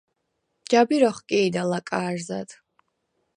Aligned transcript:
ჯაბირ 0.69 1.01
ოხკი̄და 1.09 1.61
ლაკა̄რზად. 1.69 2.49